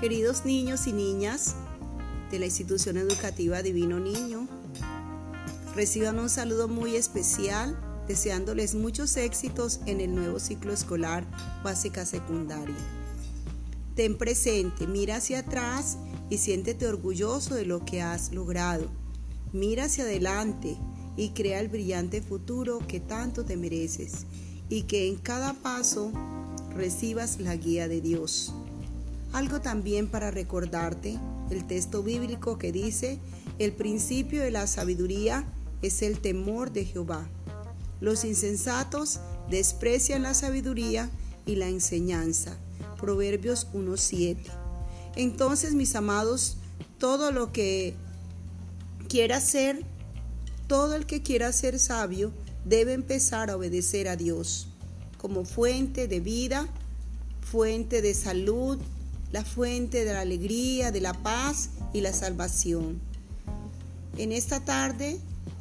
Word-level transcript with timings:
Queridos 0.00 0.46
niños 0.46 0.86
y 0.86 0.94
niñas 0.94 1.56
de 2.30 2.38
la 2.38 2.46
institución 2.46 2.96
educativa 2.96 3.60
Divino 3.60 4.00
Niño, 4.00 4.48
reciban 5.76 6.18
un 6.18 6.30
saludo 6.30 6.68
muy 6.68 6.96
especial 6.96 7.78
deseándoles 8.08 8.74
muchos 8.74 9.14
éxitos 9.18 9.80
en 9.84 10.00
el 10.00 10.14
nuevo 10.14 10.40
ciclo 10.40 10.72
escolar 10.72 11.26
básica 11.62 12.06
secundaria. 12.06 12.78
Ten 13.94 14.16
presente, 14.16 14.86
mira 14.86 15.16
hacia 15.16 15.40
atrás 15.40 15.98
y 16.30 16.38
siéntete 16.38 16.86
orgulloso 16.86 17.54
de 17.54 17.66
lo 17.66 17.84
que 17.84 18.00
has 18.00 18.32
logrado. 18.32 18.90
Mira 19.52 19.84
hacia 19.84 20.04
adelante 20.04 20.78
y 21.18 21.32
crea 21.32 21.60
el 21.60 21.68
brillante 21.68 22.22
futuro 22.22 22.78
que 22.88 23.00
tanto 23.00 23.44
te 23.44 23.58
mereces 23.58 24.24
y 24.70 24.84
que 24.84 25.08
en 25.08 25.16
cada 25.16 25.52
paso 25.52 26.10
recibas 26.74 27.38
la 27.38 27.54
guía 27.54 27.86
de 27.86 28.00
Dios. 28.00 28.54
Algo 29.32 29.60
también 29.60 30.08
para 30.08 30.30
recordarte, 30.30 31.18
el 31.50 31.66
texto 31.66 32.02
bíblico 32.02 32.58
que 32.58 32.72
dice, 32.72 33.18
el 33.58 33.72
principio 33.72 34.42
de 34.42 34.50
la 34.50 34.66
sabiduría 34.66 35.44
es 35.82 36.02
el 36.02 36.18
temor 36.18 36.72
de 36.72 36.84
Jehová. 36.84 37.28
Los 38.00 38.24
insensatos 38.24 39.20
desprecian 39.48 40.22
la 40.22 40.34
sabiduría 40.34 41.10
y 41.46 41.56
la 41.56 41.68
enseñanza. 41.68 42.56
Proverbios 42.98 43.68
1.7. 43.72 44.36
Entonces, 45.16 45.74
mis 45.74 45.94
amados, 45.94 46.56
todo 46.98 47.32
lo 47.32 47.52
que 47.52 47.94
quiera 49.08 49.40
ser, 49.40 49.84
todo 50.66 50.94
el 50.94 51.06
que 51.06 51.22
quiera 51.22 51.52
ser 51.52 51.78
sabio, 51.78 52.32
debe 52.64 52.92
empezar 52.92 53.50
a 53.50 53.56
obedecer 53.56 54.08
a 54.08 54.16
Dios 54.16 54.68
como 55.18 55.44
fuente 55.44 56.08
de 56.08 56.20
vida, 56.20 56.66
fuente 57.42 58.00
de 58.00 58.14
salud, 58.14 58.78
la 59.32 59.44
fuente 59.44 60.04
de 60.04 60.12
la 60.12 60.20
alegría, 60.20 60.90
de 60.90 61.00
la 61.00 61.14
paz 61.14 61.70
y 61.92 62.00
la 62.00 62.12
salvación. 62.12 63.00
En 64.16 64.32
esta 64.32 64.60
tarde 64.60 65.18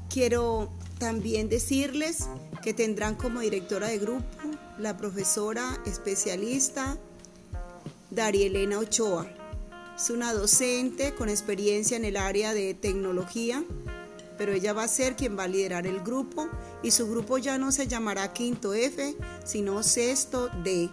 quiero 0.10 0.70
también 0.98 1.50
decirles 1.50 2.28
que 2.62 2.74
tendrán 2.74 3.16
como 3.16 3.40
directora 3.40 3.88
de 3.88 4.00
grupo 4.00 4.26
la 4.78 4.98
profesora 4.98 5.80
especialista 5.86 6.98
Darielena 8.10 8.80
Ochoa. 8.80 9.28
Es 9.96 10.10
una 10.10 10.34
docente 10.34 11.14
con 11.14 11.30
experiencia 11.30 11.98
en 11.98 12.06
el 12.06 12.18
área 12.18 12.54
de 12.54 12.74
tecnología, 12.74 13.64
pero 14.38 14.54
ella 14.54 14.74
va 14.74 14.84
a 14.84 14.88
ser 14.88 15.16
quien 15.16 15.38
va 15.38 15.44
a 15.44 15.48
liderar 15.48 15.86
el 15.86 16.00
grupo 16.00 16.48
y 16.82 16.92
su 16.92 17.10
grupo 17.10 17.38
ya 17.38 17.58
no 17.58 17.72
se 17.72 17.88
llamará 17.88 18.32
Quinto 18.32 18.74
F, 18.74 19.16
sino 19.44 19.84
Sexto 19.84 20.50
D. 20.64 20.90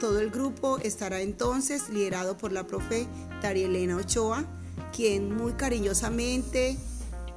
Todo 0.00 0.20
el 0.20 0.30
grupo 0.30 0.78
estará 0.78 1.20
entonces 1.20 1.88
liderado 1.88 2.36
por 2.36 2.52
la 2.52 2.66
profe 2.66 3.06
Elena 3.52 3.96
Ochoa, 3.96 4.44
quien 4.94 5.36
muy 5.36 5.52
cariñosamente 5.52 6.78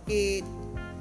eh, 0.08 0.42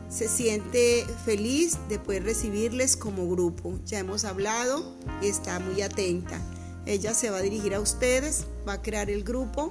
se 0.09 0.29
siente 0.29 1.07
feliz 1.25 1.79
de 1.89 1.99
poder 1.99 2.25
recibirles 2.25 2.97
como 2.97 3.29
grupo. 3.29 3.79
Ya 3.85 4.01
hemos 4.01 4.25
hablado 4.25 4.97
y 5.23 5.27
está 5.27 5.61
muy 5.61 5.83
atenta. 5.83 6.41
Ella 6.87 7.15
se 7.15 7.31
va 7.31 7.39
a 7.39 7.43
dirigir 7.43 7.75
a 7.75 7.81
ustedes, 7.81 8.47
va 8.67 8.75
a 8.75 8.83
crear 8.83 9.11
el 9.11 9.23
grupo 9.25 9.71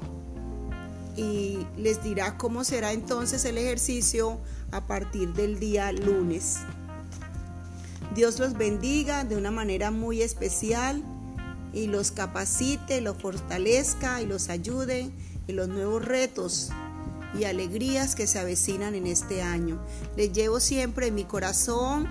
y 1.15 1.65
les 1.77 2.03
dirá 2.03 2.37
cómo 2.37 2.63
será 2.63 2.91
entonces 2.91 3.45
el 3.45 3.57
ejercicio 3.57 4.39
a 4.71 4.85
partir 4.87 5.33
del 5.33 5.59
día 5.59 5.91
lunes. 5.91 6.57
Dios 8.13 8.39
los 8.39 8.53
bendiga 8.53 9.23
de 9.23 9.35
una 9.35 9.51
manera 9.51 9.91
muy 9.91 10.21
especial 10.21 11.03
y 11.75 11.87
los 11.87 12.11
capacite, 12.11 13.01
los 13.01 13.17
fortalezca 13.17 14.21
y 14.21 14.25
los 14.25 14.49
ayude 14.49 15.11
en 15.47 15.55
los 15.55 15.67
nuevos 15.67 16.03
retos 16.03 16.71
y 17.37 17.43
alegrías 17.43 18.15
que 18.15 18.27
se 18.27 18.39
avecinan 18.39 18.95
en 18.95 19.05
este 19.05 19.43
año. 19.43 19.79
Les 20.15 20.31
llevo 20.31 20.59
siempre 20.59 21.07
en 21.07 21.15
mi 21.15 21.25
corazón 21.25 22.07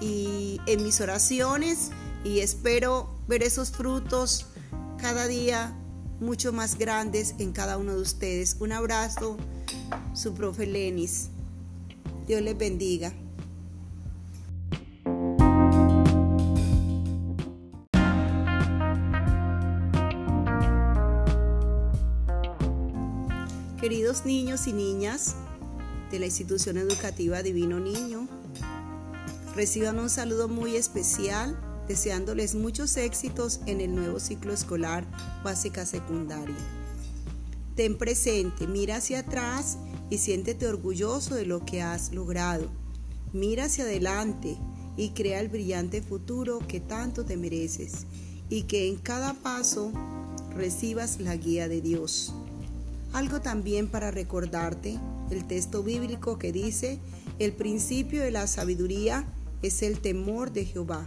y 0.00 0.60
en 0.66 0.82
mis 0.82 1.00
oraciones 1.00 1.90
y 2.24 2.40
espero 2.40 3.14
ver 3.28 3.42
esos 3.42 3.70
frutos 3.70 4.46
cada 4.98 5.26
día 5.26 5.76
mucho 6.20 6.52
más 6.52 6.78
grandes 6.78 7.34
en 7.38 7.52
cada 7.52 7.76
uno 7.76 7.94
de 7.94 8.00
ustedes. 8.00 8.56
Un 8.60 8.72
abrazo, 8.72 9.36
su 10.14 10.32
profe 10.32 10.66
Lenis. 10.66 11.28
Dios 12.26 12.40
les 12.40 12.56
bendiga. 12.56 13.12
Queridos 23.82 24.24
niños 24.24 24.68
y 24.68 24.72
niñas 24.72 25.34
de 26.12 26.20
la 26.20 26.26
institución 26.26 26.78
educativa 26.78 27.42
Divino 27.42 27.80
Niño, 27.80 28.28
reciban 29.56 29.98
un 29.98 30.08
saludo 30.08 30.46
muy 30.46 30.76
especial 30.76 31.58
deseándoles 31.88 32.54
muchos 32.54 32.96
éxitos 32.96 33.58
en 33.66 33.80
el 33.80 33.92
nuevo 33.92 34.20
ciclo 34.20 34.52
escolar 34.52 35.04
básica 35.42 35.84
secundaria. 35.84 36.54
Ten 37.74 37.98
presente, 37.98 38.68
mira 38.68 38.98
hacia 38.98 39.18
atrás 39.18 39.78
y 40.10 40.18
siéntete 40.18 40.68
orgulloso 40.68 41.34
de 41.34 41.46
lo 41.46 41.64
que 41.64 41.82
has 41.82 42.12
logrado. 42.12 42.70
Mira 43.32 43.64
hacia 43.64 43.82
adelante 43.82 44.56
y 44.96 45.10
crea 45.10 45.40
el 45.40 45.48
brillante 45.48 46.02
futuro 46.02 46.60
que 46.68 46.78
tanto 46.78 47.24
te 47.24 47.36
mereces 47.36 48.06
y 48.48 48.62
que 48.62 48.86
en 48.86 48.98
cada 48.98 49.34
paso 49.34 49.90
recibas 50.54 51.18
la 51.18 51.34
guía 51.34 51.66
de 51.66 51.80
Dios. 51.80 52.32
Algo 53.12 53.40
también 53.40 53.88
para 53.88 54.10
recordarte, 54.10 54.98
el 55.30 55.46
texto 55.46 55.82
bíblico 55.82 56.38
que 56.38 56.52
dice, 56.52 56.98
el 57.38 57.52
principio 57.52 58.22
de 58.22 58.30
la 58.30 58.46
sabiduría 58.46 59.26
es 59.62 59.82
el 59.82 60.00
temor 60.00 60.52
de 60.52 60.64
Jehová. 60.64 61.06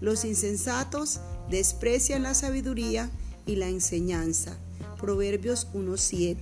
Los 0.00 0.24
insensatos 0.24 1.20
desprecian 1.48 2.22
la 2.22 2.34
sabiduría 2.34 3.10
y 3.46 3.56
la 3.56 3.68
enseñanza. 3.68 4.56
Proverbios 5.00 5.68
1.7. 5.72 6.36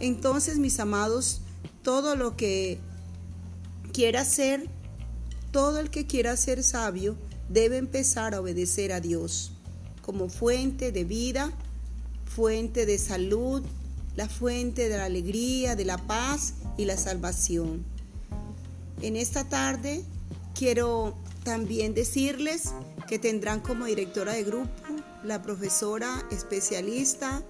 Entonces, 0.00 0.58
mis 0.58 0.80
amados, 0.80 1.40
todo 1.82 2.16
lo 2.16 2.36
que 2.36 2.78
quiera 3.92 4.24
ser, 4.24 4.68
todo 5.52 5.78
el 5.78 5.90
que 5.90 6.06
quiera 6.06 6.36
ser 6.36 6.62
sabio, 6.62 7.16
debe 7.48 7.76
empezar 7.76 8.34
a 8.34 8.40
obedecer 8.40 8.92
a 8.92 9.00
Dios 9.00 9.52
como 10.02 10.28
fuente 10.28 10.92
de 10.92 11.04
vida, 11.04 11.52
fuente 12.24 12.86
de 12.86 12.98
salud, 12.98 13.64
la 14.16 14.28
fuente 14.28 14.88
de 14.88 14.96
la 14.96 15.04
alegría, 15.04 15.76
de 15.76 15.84
la 15.84 15.98
paz 15.98 16.54
y 16.76 16.86
la 16.86 16.96
salvación. 16.96 17.84
En 19.02 19.14
esta 19.16 19.44
tarde 19.44 20.02
quiero 20.54 21.14
también 21.44 21.94
decirles 21.94 22.72
que 23.06 23.18
tendrán 23.18 23.60
como 23.60 23.84
directora 23.84 24.32
de 24.32 24.42
grupo 24.42 24.70
la 25.22 25.42
profesora 25.42 26.24
especialista 26.30 27.42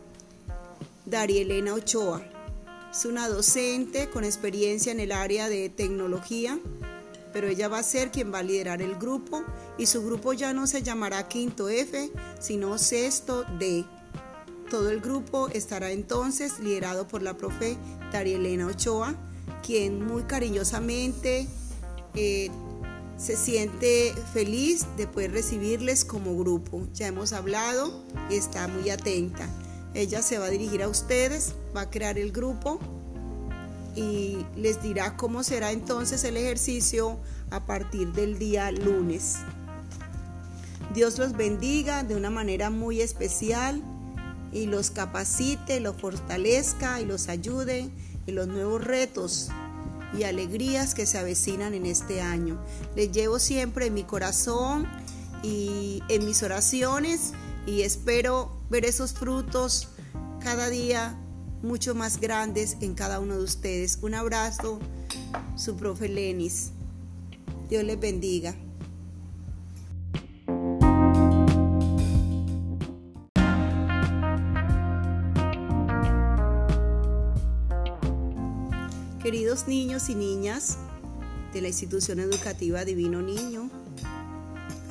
Darielena 1.06 1.74
Ochoa. 1.74 2.22
Es 2.90 3.04
una 3.04 3.28
docente 3.28 4.10
con 4.10 4.24
experiencia 4.24 4.90
en 4.90 5.00
el 5.00 5.12
área 5.12 5.48
de 5.48 5.68
tecnología, 5.68 6.58
pero 7.32 7.48
ella 7.48 7.68
va 7.68 7.78
a 7.78 7.82
ser 7.82 8.10
quien 8.10 8.32
va 8.32 8.38
a 8.38 8.42
liderar 8.42 8.82
el 8.82 8.96
grupo 8.96 9.44
y 9.78 9.86
su 9.86 10.04
grupo 10.04 10.32
ya 10.32 10.52
no 10.52 10.66
se 10.66 10.82
llamará 10.82 11.28
Quinto 11.28 11.68
F, 11.68 12.10
sino 12.40 12.78
Sexto 12.78 13.44
D. 13.58 13.84
Todo 14.70 14.90
el 14.90 15.00
grupo 15.00 15.48
estará 15.48 15.92
entonces 15.92 16.58
liderado 16.58 17.06
por 17.06 17.22
la 17.22 17.36
profe 17.36 17.76
Elena 18.24 18.66
Ochoa, 18.66 19.14
quien 19.62 20.04
muy 20.06 20.22
cariñosamente 20.22 21.46
eh, 22.14 22.50
se 23.18 23.36
siente 23.36 24.14
feliz 24.32 24.86
de 24.96 25.06
poder 25.06 25.32
recibirles 25.32 26.04
como 26.04 26.36
grupo. 26.36 26.86
Ya 26.94 27.08
hemos 27.08 27.32
hablado 27.32 28.04
y 28.30 28.36
está 28.36 28.68
muy 28.68 28.88
atenta. 28.90 29.48
Ella 29.94 30.22
se 30.22 30.38
va 30.38 30.46
a 30.46 30.50
dirigir 30.50 30.82
a 30.82 30.88
ustedes, 30.88 31.54
va 31.76 31.82
a 31.82 31.90
crear 31.90 32.18
el 32.18 32.32
grupo 32.32 32.80
y 33.94 34.38
les 34.56 34.82
dirá 34.82 35.16
cómo 35.16 35.42
será 35.42 35.72
entonces 35.72 36.24
el 36.24 36.36
ejercicio 36.36 37.18
a 37.50 37.66
partir 37.66 38.12
del 38.12 38.38
día 38.38 38.70
lunes. 38.70 39.36
Dios 40.94 41.18
los 41.18 41.32
bendiga 41.32 42.02
de 42.02 42.16
una 42.16 42.30
manera 42.30 42.70
muy 42.70 43.00
especial 43.00 43.82
y 44.52 44.66
los 44.66 44.90
capacite, 44.90 45.80
los 45.80 45.96
fortalezca 45.96 47.00
y 47.00 47.04
los 47.04 47.28
ayude 47.28 47.90
en 48.26 48.34
los 48.34 48.48
nuevos 48.48 48.82
retos 48.82 49.48
y 50.18 50.24
alegrías 50.24 50.94
que 50.94 51.06
se 51.06 51.18
avecinan 51.18 51.74
en 51.74 51.86
este 51.86 52.20
año. 52.20 52.58
Les 52.94 53.12
llevo 53.12 53.38
siempre 53.38 53.86
en 53.86 53.94
mi 53.94 54.04
corazón 54.04 54.86
y 55.42 56.02
en 56.08 56.24
mis 56.24 56.42
oraciones 56.42 57.32
y 57.66 57.82
espero 57.82 58.56
ver 58.70 58.84
esos 58.84 59.12
frutos 59.12 59.88
cada 60.40 60.68
día 60.68 61.18
mucho 61.62 61.94
más 61.94 62.20
grandes 62.20 62.76
en 62.80 62.94
cada 62.94 63.20
uno 63.20 63.36
de 63.36 63.42
ustedes. 63.42 63.98
Un 64.02 64.14
abrazo, 64.14 64.78
su 65.56 65.76
profe 65.76 66.08
Lenis. 66.08 66.70
Dios 67.68 67.84
les 67.84 67.98
bendiga. 67.98 68.54
Queridos 79.26 79.66
niños 79.66 80.08
y 80.08 80.14
niñas 80.14 80.78
de 81.52 81.60
la 81.60 81.66
institución 81.66 82.20
educativa 82.20 82.84
Divino 82.84 83.22
Niño, 83.22 83.68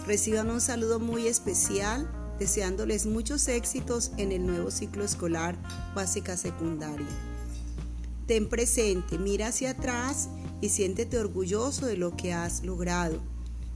reciban 0.06 0.50
un 0.50 0.60
saludo 0.60 1.00
muy 1.00 1.28
especial 1.28 2.12
deseándoles 2.38 3.06
muchos 3.06 3.48
éxitos 3.48 4.12
en 4.18 4.34
el 4.34 4.46
nuevo 4.46 4.72
ciclo 4.72 5.06
escolar 5.06 5.56
básica 5.96 6.36
secundaria. 6.36 7.08
Ten 8.28 8.50
presente, 8.50 9.18
mira 9.18 9.48
hacia 9.48 9.70
atrás 9.70 10.28
y 10.60 10.68
siéntete 10.68 11.18
orgulloso 11.18 11.86
de 11.86 11.96
lo 11.96 12.18
que 12.18 12.34
has 12.34 12.62
logrado. 12.66 13.22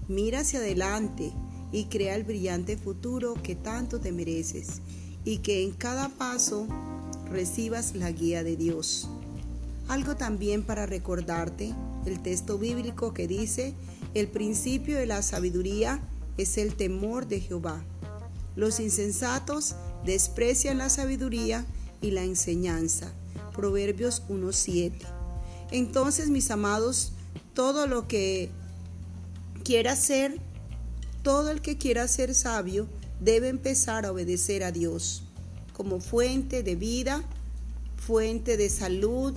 Mira 0.09 0.41
hacia 0.41 0.59
adelante 0.59 1.31
y 1.71 1.85
crea 1.85 2.15
el 2.15 2.25
brillante 2.25 2.75
futuro 2.75 3.35
que 3.41 3.55
tanto 3.55 4.01
te 4.01 4.11
mereces 4.11 4.81
y 5.23 5.37
que 5.37 5.63
en 5.63 5.71
cada 5.71 6.09
paso 6.09 6.67
recibas 7.31 7.95
la 7.95 8.11
guía 8.11 8.43
de 8.43 8.57
Dios. 8.57 9.09
Algo 9.89 10.15
también 10.15 10.61
para 10.61 10.85
recordarte, 10.85 11.73
el 12.05 12.21
texto 12.21 12.59
bíblico 12.59 13.11
que 13.11 13.27
dice, 13.27 13.73
el 14.13 14.27
principio 14.27 14.95
de 14.95 15.07
la 15.07 15.23
sabiduría 15.23 15.99
es 16.37 16.59
el 16.59 16.75
temor 16.75 17.27
de 17.27 17.39
Jehová. 17.39 17.83
Los 18.55 18.79
insensatos 18.79 19.73
desprecian 20.05 20.77
la 20.77 20.89
sabiduría 20.89 21.65
y 22.01 22.11
la 22.11 22.23
enseñanza. 22.23 23.11
Proverbios 23.55 24.21
1.7. 24.29 24.93
Entonces, 25.71 26.29
mis 26.29 26.51
amados, 26.51 27.13
todo 27.55 27.87
lo 27.87 28.07
que 28.07 28.51
quiera 29.63 29.95
ser, 29.95 30.39
todo 31.23 31.49
el 31.49 31.61
que 31.61 31.79
quiera 31.79 32.07
ser 32.07 32.35
sabio, 32.35 32.87
debe 33.19 33.49
empezar 33.49 34.05
a 34.05 34.11
obedecer 34.11 34.63
a 34.63 34.71
Dios 34.71 35.23
como 35.73 35.99
fuente 35.99 36.61
de 36.61 36.75
vida, 36.75 37.23
fuente 37.97 38.55
de 38.55 38.69
salud, 38.69 39.33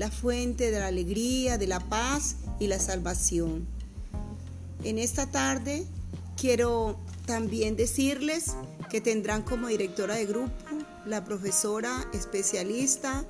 la 0.00 0.10
fuente 0.10 0.70
de 0.70 0.80
la 0.80 0.86
alegría, 0.86 1.58
de 1.58 1.66
la 1.66 1.78
paz 1.78 2.36
y 2.58 2.68
la 2.68 2.78
salvación. 2.78 3.66
En 4.82 4.96
esta 4.96 5.26
tarde 5.26 5.84
quiero 6.38 6.96
también 7.26 7.76
decirles 7.76 8.54
que 8.88 9.02
tendrán 9.02 9.42
como 9.42 9.68
directora 9.68 10.14
de 10.14 10.24
grupo 10.24 10.54
la 11.04 11.22
profesora 11.22 12.08
especialista 12.14 13.26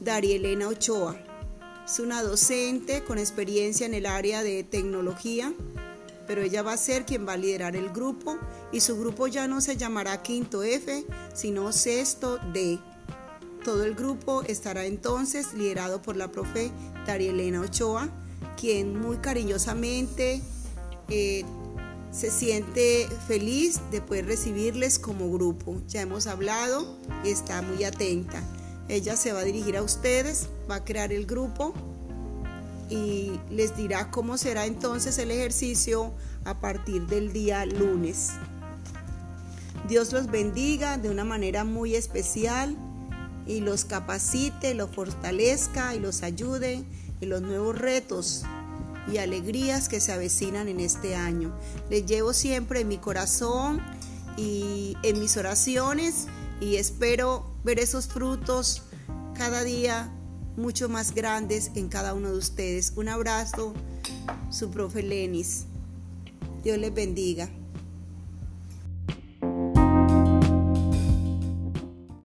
Darielena 0.00 0.66
Ochoa. 0.66 1.16
Es 1.86 2.00
una 2.00 2.24
docente 2.24 3.04
con 3.04 3.18
experiencia 3.18 3.86
en 3.86 3.94
el 3.94 4.06
área 4.06 4.42
de 4.42 4.64
tecnología, 4.64 5.52
pero 6.26 6.42
ella 6.42 6.64
va 6.64 6.72
a 6.72 6.76
ser 6.76 7.06
quien 7.06 7.24
va 7.24 7.34
a 7.34 7.36
liderar 7.36 7.76
el 7.76 7.90
grupo 7.90 8.36
y 8.72 8.80
su 8.80 8.98
grupo 8.98 9.28
ya 9.28 9.46
no 9.46 9.60
se 9.60 9.76
llamará 9.76 10.22
Quinto 10.22 10.64
F, 10.64 11.06
sino 11.34 11.70
Sexto 11.70 12.38
D. 12.52 12.80
Todo 13.64 13.84
el 13.84 13.94
grupo 13.94 14.42
estará 14.42 14.86
entonces 14.86 15.54
liderado 15.54 16.02
por 16.02 16.16
la 16.16 16.32
profe 16.32 16.72
Darielena 17.06 17.60
Ochoa, 17.60 18.08
quien 18.56 18.98
muy 18.98 19.18
cariñosamente 19.18 20.42
eh, 21.08 21.44
se 22.10 22.30
siente 22.30 23.08
feliz 23.28 23.80
de 23.92 24.00
poder 24.00 24.26
recibirles 24.26 24.98
como 24.98 25.30
grupo. 25.30 25.80
Ya 25.86 26.00
hemos 26.00 26.26
hablado 26.26 26.98
y 27.24 27.28
está 27.28 27.62
muy 27.62 27.84
atenta. 27.84 28.42
Ella 28.88 29.16
se 29.16 29.32
va 29.32 29.40
a 29.40 29.44
dirigir 29.44 29.76
a 29.76 29.82
ustedes, 29.82 30.48
va 30.68 30.76
a 30.76 30.84
crear 30.84 31.12
el 31.12 31.24
grupo 31.24 31.72
y 32.90 33.38
les 33.48 33.76
dirá 33.76 34.10
cómo 34.10 34.38
será 34.38 34.66
entonces 34.66 35.18
el 35.18 35.30
ejercicio 35.30 36.12
a 36.44 36.58
partir 36.58 37.06
del 37.06 37.32
día 37.32 37.64
lunes. 37.64 38.30
Dios 39.88 40.12
los 40.12 40.26
bendiga 40.26 40.98
de 40.98 41.10
una 41.10 41.24
manera 41.24 41.64
muy 41.64 41.94
especial 41.94 42.76
y 43.46 43.60
los 43.60 43.84
capacite, 43.84 44.74
los 44.74 44.90
fortalezca 44.90 45.94
y 45.94 46.00
los 46.00 46.22
ayude 46.22 46.84
en 47.20 47.28
los 47.28 47.42
nuevos 47.42 47.78
retos 47.78 48.44
y 49.10 49.18
alegrías 49.18 49.88
que 49.88 50.00
se 50.00 50.12
avecinan 50.12 50.68
en 50.68 50.80
este 50.80 51.16
año. 51.16 51.52
Les 51.90 52.06
llevo 52.06 52.32
siempre 52.32 52.80
en 52.80 52.88
mi 52.88 52.98
corazón 52.98 53.80
y 54.36 54.96
en 55.02 55.18
mis 55.20 55.36
oraciones 55.36 56.26
y 56.60 56.76
espero 56.76 57.46
ver 57.64 57.78
esos 57.78 58.06
frutos 58.06 58.82
cada 59.34 59.62
día 59.64 60.12
mucho 60.56 60.88
más 60.88 61.14
grandes 61.14 61.70
en 61.74 61.88
cada 61.88 62.14
uno 62.14 62.30
de 62.30 62.38
ustedes. 62.38 62.92
Un 62.96 63.08
abrazo, 63.08 63.74
su 64.50 64.70
profe 64.70 65.02
Lenis. 65.02 65.64
Dios 66.62 66.78
les 66.78 66.94
bendiga. 66.94 67.48